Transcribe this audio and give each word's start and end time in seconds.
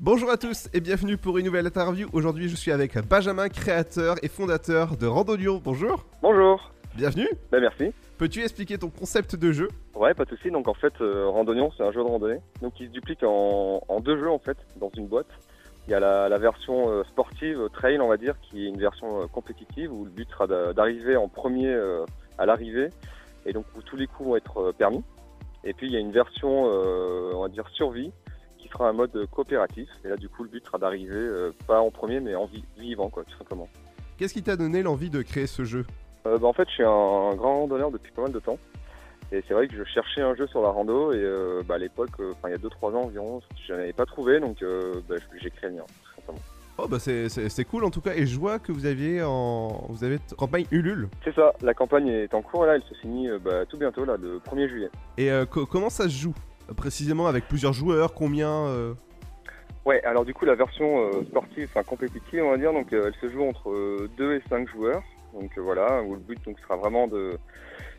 Bonjour 0.00 0.30
à 0.30 0.36
tous 0.36 0.68
et 0.72 0.80
bienvenue 0.80 1.16
pour 1.16 1.38
une 1.38 1.46
nouvelle 1.46 1.66
interview. 1.66 2.08
Aujourd'hui, 2.12 2.48
je 2.48 2.54
suis 2.54 2.70
avec 2.70 2.96
Benjamin, 3.08 3.48
créateur 3.48 4.14
et 4.22 4.28
fondateur 4.28 4.96
de 4.96 5.06
Randonio. 5.06 5.58
Bonjour. 5.58 6.04
Bonjour. 6.22 6.72
Bienvenue. 6.94 7.28
Ben 7.50 7.60
merci. 7.60 7.92
Peux-tu 8.16 8.42
expliquer 8.42 8.78
ton 8.78 8.90
concept 8.90 9.34
de 9.34 9.50
jeu? 9.50 9.68
Ouais, 9.96 10.14
pas 10.14 10.24
de 10.24 10.30
souci. 10.30 10.50
Donc 10.50 10.68
en 10.68 10.74
fait, 10.74 10.92
euh, 11.00 11.26
Randonnion, 11.28 11.72
c'est 11.76 11.82
un 11.82 11.90
jeu 11.90 12.00
de 12.00 12.08
randonnée. 12.08 12.38
Donc 12.62 12.78
il 12.78 12.86
se 12.86 12.92
duplique 12.92 13.22
en, 13.24 13.82
en 13.88 14.00
deux 14.00 14.18
jeux 14.18 14.30
en 14.30 14.38
fait 14.38 14.56
dans 14.76 14.90
une 14.96 15.06
boîte. 15.08 15.26
Il 15.88 15.90
y 15.90 15.94
a 15.94 16.00
la, 16.00 16.28
la 16.28 16.38
version 16.38 16.90
euh, 16.90 17.02
sportive, 17.04 17.60
euh, 17.60 17.68
trail, 17.68 17.98
on 18.00 18.08
va 18.08 18.16
dire, 18.18 18.34
qui 18.40 18.64
est 18.66 18.68
une 18.68 18.78
version 18.78 19.22
euh, 19.22 19.26
compétitive 19.26 19.92
où 19.92 20.04
le 20.04 20.10
but 20.10 20.28
sera 20.30 20.46
d'a- 20.46 20.72
d'arriver 20.74 21.16
en 21.16 21.28
premier 21.28 21.74
à 22.38 22.46
l'arrivée 22.46 22.90
et 23.46 23.52
donc 23.52 23.64
où 23.76 23.82
tous 23.82 23.96
les 23.96 24.06
coups 24.06 24.28
vont 24.28 24.36
être 24.36 24.72
permis. 24.78 25.02
Et 25.64 25.72
puis 25.72 25.88
il 25.88 25.92
y 25.92 25.96
a 25.96 26.00
une 26.00 26.12
version, 26.12 26.64
on 26.66 27.42
va 27.42 27.48
dire, 27.48 27.68
survie 27.72 28.12
qui 28.68 28.72
sera 28.72 28.88
un 28.88 28.92
mode 28.92 29.14
euh, 29.16 29.26
coopératif. 29.26 29.88
Et 30.04 30.08
là, 30.08 30.16
du 30.16 30.28
coup, 30.28 30.44
le 30.44 30.50
but 30.50 30.64
sera 30.64 30.78
d'arriver 30.78 31.14
euh, 31.14 31.50
pas 31.66 31.80
en 31.80 31.90
premier, 31.90 32.20
mais 32.20 32.34
en 32.34 32.46
vi- 32.46 32.64
vivant, 32.78 33.08
quoi, 33.08 33.24
tout 33.24 33.36
simplement. 33.38 33.68
Qu'est-ce 34.18 34.34
qui 34.34 34.42
t'a 34.42 34.56
donné 34.56 34.82
l'envie 34.82 35.10
de 35.10 35.22
créer 35.22 35.46
ce 35.46 35.64
jeu? 35.64 35.84
Euh, 36.26 36.38
bah, 36.38 36.48
en 36.48 36.52
fait, 36.52 36.68
je 36.68 36.74
suis 36.74 36.82
un, 36.82 37.34
grand 37.34 37.60
randonneur 37.60 37.90
depuis 37.90 38.12
pas 38.12 38.22
mal 38.22 38.32
de 38.32 38.40
temps. 38.40 38.58
Et 39.30 39.42
c'est 39.46 39.54
vrai 39.54 39.68
que 39.68 39.76
je 39.76 39.84
cherchais 39.84 40.22
un 40.22 40.34
jeu 40.34 40.46
sur 40.46 40.62
la 40.62 40.70
rando 40.70 41.12
et 41.12 41.16
euh, 41.18 41.62
bah, 41.66 41.74
à 41.74 41.78
l'époque, 41.78 42.08
enfin 42.32 42.48
il 42.48 42.52
y 42.52 42.54
a 42.54 42.56
2-3 42.58 42.94
ans 42.96 43.02
environ, 43.04 43.42
je 43.66 43.74
n'en 43.74 43.78
avais 43.80 43.92
pas 43.92 44.06
trouvé 44.06 44.40
donc 44.40 44.64
bah, 45.06 45.16
j'ai 45.38 45.50
créé 45.50 45.68
le 45.68 45.76
mien, 45.76 45.82
tout 45.86 46.14
simplement. 46.16 46.38
Oh 46.78 46.86
bah 46.88 46.98
c'est- 46.98 47.64
cool 47.64 47.84
en 47.84 47.90
tout 47.90 48.00
cas 48.00 48.14
et 48.14 48.24
je 48.24 48.38
vois 48.38 48.58
que 48.58 48.72
vous 48.72 48.86
aviez 48.86 49.20
en 49.22 49.84
vous 49.90 50.02
avez 50.02 50.18
campagne 50.38 50.64
Ulule. 50.70 51.08
C'est 51.24 51.34
ça, 51.34 51.52
la 51.60 51.74
campagne 51.74 52.08
est 52.08 52.32
en 52.32 52.40
cours 52.40 52.64
là, 52.64 52.76
elle 52.76 52.82
se 52.84 52.94
finit 53.02 53.28
bah, 53.44 53.66
tout 53.66 53.76
bientôt, 53.76 54.06
là, 54.06 54.16
le 54.16 54.38
1er 54.38 54.66
juillet. 54.68 54.88
Et 55.18 55.30
euh, 55.30 55.44
co- 55.44 55.66
comment 55.66 55.90
ça 55.90 56.04
se 56.04 56.14
joue? 56.16 56.34
Précisément 56.76 57.26
avec 57.26 57.48
plusieurs 57.48 57.72
joueurs, 57.72 58.14
combien 58.14 58.66
euh, 58.66 58.94
Ouais, 59.84 60.02
alors 60.04 60.24
du 60.24 60.34
coup, 60.34 60.44
la 60.44 60.54
version 60.54 61.06
euh, 61.06 61.22
sportive, 61.24 61.68
enfin 61.70 61.82
compétitive, 61.82 62.44
on 62.44 62.50
va 62.50 62.58
dire, 62.58 62.72
donc 62.72 62.92
euh, 62.92 63.06
elle 63.06 63.14
se 63.20 63.32
joue 63.32 63.42
entre 63.42 64.08
2 64.16 64.34
et 64.34 64.42
5 64.48 64.68
joueurs. 64.68 65.02
Donc 65.32 65.56
voilà, 65.58 66.02
où 66.02 66.14
le 66.14 66.20
but 66.20 66.42
donc, 66.44 66.58
sera 66.60 66.76
vraiment 66.76 67.06
de, 67.06 67.38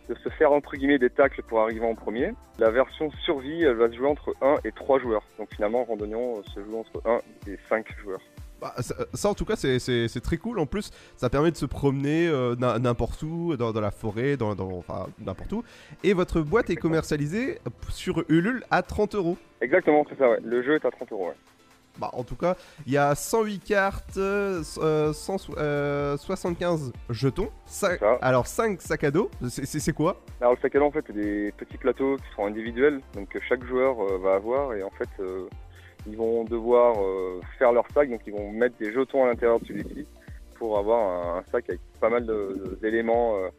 de 0.10 0.16
se 0.16 0.30
faire 0.30 0.52
entre 0.52 0.76
guillemets 0.76 1.00
des 1.00 1.10
tacles 1.10 1.44
pour 1.44 1.62
arriver 1.62 1.86
en 1.86 1.96
premier. 1.96 2.32
La 2.58 2.70
version 2.70 3.12
survie, 3.24 3.64
elle 3.64 3.76
va 3.76 3.90
se 3.90 3.96
jouer 3.96 4.08
entre 4.08 4.36
1 4.42 4.56
et 4.66 4.72
3 4.72 5.00
joueurs. 5.00 5.24
Donc 5.38 5.50
finalement, 5.54 5.84
Randonnion 5.84 6.44
se 6.44 6.60
joue 6.64 6.78
entre 6.78 7.02
1 7.08 7.20
et 7.52 7.58
5 7.70 7.86
joueurs. 8.02 8.22
Bah, 8.62 8.74
ça, 8.80 8.96
ça, 9.14 9.30
en 9.30 9.34
tout 9.34 9.46
cas 9.46 9.56
c'est- 9.56 10.20
très 10.22 10.38
cool. 10.38 10.60
En 10.60 10.66
plus 10.66 10.92
ça 11.16 11.30
permet 11.30 11.52
de 11.52 11.58
se 11.58 11.66
promener 11.66 12.28
euh, 12.28 12.56
n'im- 12.56 12.80
n'importe 12.80 13.22
où, 13.24 13.56
dans, 13.58 13.72
dans 13.72 13.82
la 13.82 13.92
forêt, 13.92 14.38
dans, 14.38 14.56
dans- 14.56 14.72
enfin 14.78 15.08
n'importe 15.20 15.52
où. 15.54 15.64
Et 16.04 16.14
votre 16.14 16.42
boîte 16.42 16.70
est 16.70 16.76
commercialisée 16.76 17.60
sur 17.90 18.24
Ulule 18.30 18.64
à 18.72 18.82
30 18.82 19.16
euros. 19.16 19.38
Exactement, 19.62 20.06
c'est 20.10 20.18
ça, 20.18 20.30
ouais. 20.30 20.40
Le 20.44 20.62
jeu 20.64 20.76
est 20.76 20.86
à 20.86 20.92
30 20.92 21.12
euros, 21.12 21.28
ouais. 21.28 21.36
Bah, 21.98 22.10
en 22.14 22.24
tout 22.24 22.36
cas, 22.38 22.56
il 22.88 22.94
y 22.94 22.98
a 22.98 23.14
108 23.14 23.60
cartes, 23.60 24.16
euh, 24.18 24.64
euh, 24.78 25.12
175 26.18 26.94
jetons, 27.10 27.50
alors 28.22 28.48
5 28.48 28.82
sacs 28.82 29.04
à 29.04 29.12
dos. 29.12 29.30
C'est- 29.50 29.92
quoi? 29.94 30.22
Alors 30.40 30.54
le 30.54 30.60
sac 30.62 30.76
à 30.76 30.80
dos, 30.80 30.86
en 30.86 30.92
fait, 30.92 31.04
c'est 31.08 31.14
des 31.16 31.52
petits 31.58 31.78
plateaux 31.78 32.16
qui 32.18 32.24
seront 32.32 32.46
individuels, 32.48 33.02
donc 33.16 33.30
que 33.30 33.40
chaque 33.50 33.66
joueur 33.66 34.00
euh, 34.02 34.18
va 34.18 34.36
avoir, 34.36 34.74
et 34.76 34.84
en 34.84 34.90
fait, 34.92 35.10
euh, 35.20 35.48
ils 36.08 36.18
vont 36.18 36.44
devoir 36.44 36.96
euh, 37.04 37.42
faire 37.58 37.72
leur 37.72 37.86
sac, 37.94 38.10
donc 38.10 38.22
ils 38.26 38.34
vont 38.34 38.52
mettre 38.52 38.78
des 38.78 38.92
jetons 38.92 39.24
à 39.26 39.28
l'intérieur 39.28 39.60
de 39.60 39.66
celui-ci 39.66 40.06
pour 40.56 40.78
avoir 40.78 41.38
un, 41.38 41.44
sac 41.52 41.70
avec 41.70 41.82
pas 42.00 42.10
mal 42.10 42.26
d'éléments 42.82 43.36
euh, 43.38 43.50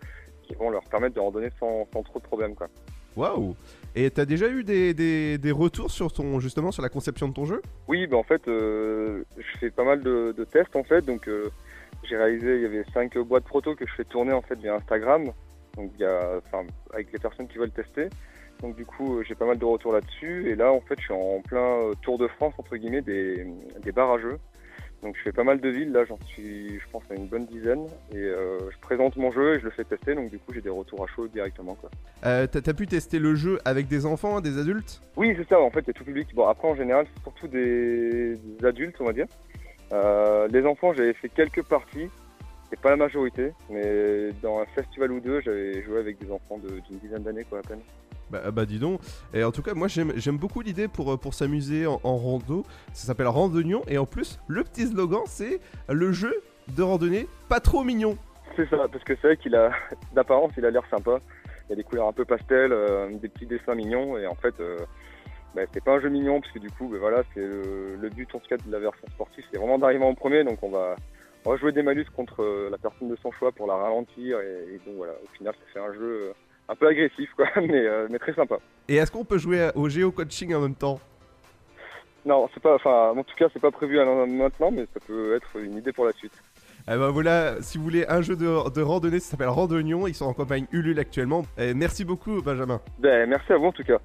qui 0.42 0.54
vont 0.54 0.70
leur 0.70 0.84
permettre 0.84 1.14
de 1.14 1.20
randonner 1.20 1.48
sans, 1.58 1.86
sans 1.92 2.02
trop 2.02 2.18
de 2.18 2.24
problèmes, 2.24 2.54
quoi. 2.54 2.68
Waouh. 3.16 3.54
Et 3.96 4.08
t'as 4.10 4.24
déjà 4.24 4.48
eu 4.48 4.62
des, 4.62 4.94
des- 4.94 5.36
des 5.38 5.50
retours 5.50 5.90
sur 5.90 6.12
ton 6.12 6.38
justement 6.38 6.70
sur 6.70 6.82
la 6.82 6.88
conception 6.88 7.28
de 7.28 7.32
ton 7.34 7.44
jeu? 7.44 7.60
Oui, 7.88 8.06
bah 8.06 8.16
en 8.16 8.22
fait, 8.22 8.46
euh, 8.48 9.24
je 9.36 9.58
fais 9.58 9.70
pas 9.70 9.84
mal 9.84 10.02
de, 10.02 10.32
de 10.36 10.44
tests, 10.44 10.76
en 10.76 10.84
fait, 10.84 11.04
donc 11.04 11.26
euh, 11.28 11.50
j'ai 12.08 12.16
réalisé, 12.16 12.56
il 12.56 12.62
y 12.62 12.66
avait 12.66 12.84
cinq 12.94 13.18
boîtes 13.18 13.44
proto 13.44 13.74
que 13.74 13.86
je 13.86 13.92
fais 13.94 14.04
tourner, 14.04 14.32
en 14.32 14.42
fait, 14.42 14.56
via 14.58 14.74
Instagram, 14.76 15.32
donc 15.76 15.90
il 15.96 16.02
y 16.02 16.04
a, 16.04 16.38
enfin, 16.38 16.66
avec 16.92 17.12
les 17.12 17.18
personnes 17.18 17.48
qui 17.48 17.58
veulent 17.58 17.70
tester. 17.70 18.08
Donc 18.60 18.76
du 18.76 18.84
coup, 18.84 19.22
j'ai 19.22 19.34
pas 19.34 19.46
mal 19.46 19.58
de 19.58 19.64
retours 19.64 19.92
là-dessus. 19.92 20.50
Et 20.50 20.54
là, 20.54 20.70
en 20.72 20.80
fait, 20.80 20.98
je 20.98 21.04
suis 21.04 21.14
en 21.14 21.40
plein 21.40 21.60
euh, 21.60 21.94
tour 22.02 22.18
de 22.18 22.28
France, 22.28 22.54
entre 22.58 22.76
guillemets, 22.76 23.00
des, 23.00 23.46
des 23.82 23.92
barrageux. 23.92 24.38
Donc 25.02 25.16
je 25.16 25.22
fais 25.22 25.32
pas 25.32 25.44
mal 25.44 25.62
de 25.62 25.68
villes, 25.70 25.92
là 25.92 26.04
j'en 26.04 26.18
suis, 26.26 26.78
je 26.78 26.84
pense, 26.92 27.02
à 27.10 27.14
une 27.14 27.26
bonne 27.26 27.46
dizaine. 27.46 27.86
Et 28.12 28.18
euh, 28.18 28.58
je 28.70 28.78
présente 28.82 29.16
mon 29.16 29.30
jeu 29.32 29.54
et 29.54 29.58
je 29.58 29.64
le 29.64 29.70
fais 29.70 29.84
tester, 29.84 30.14
donc 30.14 30.28
du 30.28 30.38
coup 30.38 30.52
j'ai 30.52 30.60
des 30.60 30.68
retours 30.68 31.02
à 31.02 31.06
chaud 31.06 31.26
directement. 31.26 31.74
Quoi. 31.74 31.88
euh, 32.26 32.46
T'as 32.46 32.60
t'as 32.60 32.74
pu 32.74 32.86
tester 32.86 33.18
le 33.18 33.34
jeu 33.34 33.58
avec 33.64 33.88
des 33.88 34.04
enfants, 34.04 34.42
des 34.42 34.58
adultes? 34.58 35.00
Oui, 35.16 35.34
c'est 35.38 35.48
ça, 35.48 35.58
en 35.58 35.70
fait, 35.70 35.80
il 35.80 35.86
y 35.86 35.90
a 35.90 35.94
tout 35.94 36.04
public. 36.04 36.28
Bon, 36.34 36.46
après, 36.46 36.68
en 36.68 36.74
général, 36.74 37.06
c'est 37.14 37.22
surtout 37.22 37.48
des, 37.48 38.34
des 38.34 38.66
adultes, 38.66 38.96
on 39.00 39.04
va 39.04 39.14
dire. 39.14 39.26
Euh, 39.94 40.46
les 40.48 40.66
enfants, 40.66 40.92
j'avais 40.92 41.14
fait 41.14 41.30
quelques 41.30 41.62
parties, 41.62 42.10
c'est 42.70 42.80
pas 42.80 42.90
la 42.90 42.96
majorité, 42.96 43.52
mais 43.68 44.30
dans 44.42 44.60
un 44.60 44.66
festival 44.66 45.10
ou 45.12 45.20
deux, 45.20 45.40
j'avais 45.40 45.82
joué 45.82 45.98
avec 45.98 46.18
des 46.18 46.30
enfants 46.30 46.58
de- 46.58 46.80
d'une 46.80 46.98
dizaine 46.98 47.22
d'années, 47.22 47.44
quoi, 47.44 47.58
à 47.58 47.62
peine. 47.62 47.80
bah, 48.30 48.50
bah 48.52 48.64
dis 48.64 48.78
donc. 48.78 49.00
Et 49.34 49.42
en 49.42 49.50
tout 49.50 49.62
cas, 49.62 49.74
moi 49.74 49.88
j'aime 49.88 50.12
j'aime 50.16 50.36
beaucoup 50.38 50.60
l'idée 50.60 50.86
pour, 50.88 51.12
euh, 51.12 51.16
pour 51.16 51.34
s'amuser 51.34 51.86
en, 51.86 52.00
en 52.04 52.16
rando. 52.16 52.64
Ça 52.92 53.08
s'appelle 53.08 53.26
Randonnion. 53.26 53.82
Et 53.88 53.98
en 53.98 54.06
plus, 54.06 54.38
le 54.46 54.62
petit 54.62 54.86
slogan 54.86 55.22
c'est 55.26 55.58
le 55.88 56.12
jeu 56.12 56.32
de 56.76 56.82
randonnée 56.82 57.26
pas 57.48 57.58
trop 57.60 57.82
mignon. 57.82 58.16
C'est 58.56 58.68
ça, 58.70 58.86
parce 58.90 59.02
que 59.04 59.14
c'est 59.20 59.26
vrai 59.28 59.36
qu'il 59.36 59.54
a, 59.56 59.72
d'apparence, 60.14 60.52
il 60.56 60.64
a 60.64 60.70
l'air 60.70 60.84
sympa. 60.90 61.18
Il 61.66 61.70
y 61.70 61.72
a 61.72 61.76
des 61.76 61.84
couleurs 61.84 62.06
un 62.08 62.12
peu 62.12 62.24
pastel, 62.24 62.72
euh, 62.72 63.08
des 63.14 63.28
petits 63.28 63.46
dessins 63.46 63.74
mignons, 63.74 64.16
et 64.18 64.26
en 64.26 64.34
fait, 64.34 64.54
euh, 64.60 64.76
bah, 65.54 65.62
c'est 65.72 65.82
pas 65.82 65.92
un 65.92 66.00
jeu 66.00 66.08
mignon, 66.08 66.40
parce 66.40 66.52
que 66.52 66.58
du 66.58 66.68
coup, 66.70 66.88
bah, 66.88 66.98
voilà, 67.00 67.22
c'est 67.32 67.40
le, 67.40 67.96
le 68.00 68.08
but 68.10 68.28
en 68.34 68.38
tout 68.40 68.48
cas 68.48 68.56
de 68.56 68.70
la 68.70 68.80
version 68.80 69.06
sportive, 69.08 69.44
c'est 69.52 69.58
vraiment 69.58 69.78
d'arriver 69.78 70.04
en 70.04 70.14
premier, 70.14 70.42
donc 70.44 70.58
on 70.62 70.68
va, 70.70 70.96
on 71.44 71.50
va 71.50 71.56
jouer 71.56 71.72
des 71.72 71.82
malus 71.82 72.06
contre 72.14 72.42
euh, 72.42 72.68
la 72.70 72.78
personne 72.78 73.08
de 73.08 73.16
son 73.22 73.32
choix 73.32 73.52
pour 73.52 73.66
la 73.66 73.74
ralentir, 73.74 74.38
et, 74.40 74.74
et 74.74 74.80
donc 74.86 74.96
voilà, 74.96 75.12
au 75.12 75.36
final, 75.36 75.54
ça 75.54 75.72
fait 75.72 75.86
un 75.86 75.92
jeu 75.92 76.28
euh, 76.28 76.32
un 76.68 76.74
peu 76.74 76.88
agressif, 76.88 77.30
quoi, 77.34 77.46
mais, 77.56 77.86
euh, 77.86 78.08
mais 78.10 78.18
très 78.18 78.34
sympa. 78.34 78.58
Et 78.88 78.96
est-ce 78.96 79.10
qu'on 79.10 79.24
peut 79.24 79.38
jouer 79.38 79.70
au 79.74 79.88
géo-coaching 79.88 80.54
en 80.54 80.60
même 80.60 80.74
temps? 80.74 81.00
Non, 82.26 82.48
c'est 82.52 82.62
pas, 82.62 82.74
enfin, 82.74 83.12
en 83.16 83.24
tout 83.24 83.34
cas, 83.36 83.46
c'est 83.52 83.62
pas 83.62 83.70
prévu 83.70 83.96
maintenant, 83.96 84.70
mais 84.70 84.86
ça 84.92 85.00
peut 85.06 85.34
être 85.34 85.56
une 85.58 85.78
idée 85.78 85.92
pour 85.92 86.04
la 86.04 86.12
suite. 86.12 86.34
Eh 86.86 86.96
ben 86.96 87.08
voilà, 87.08 87.60
si 87.60 87.78
vous 87.78 87.84
voulez 87.84 88.06
un 88.08 88.20
jeu 88.20 88.36
de, 88.36 88.70
de 88.70 88.82
randonnée, 88.82 89.20
ça 89.20 89.30
s'appelle 89.30 89.48
Randonnion. 89.48 90.06
Ils 90.06 90.14
sont 90.14 90.24
en 90.24 90.32
campagne 90.32 90.66
Ulule 90.72 90.98
actuellement. 90.98 91.44
Et 91.58 91.72
merci 91.72 92.04
beaucoup, 92.04 92.42
Benjamin. 92.42 92.80
Ben, 92.98 93.28
merci 93.28 93.52
à 93.52 93.58
vous 93.58 93.66
en 93.66 93.72
tout 93.72 93.84
cas. 93.84 93.98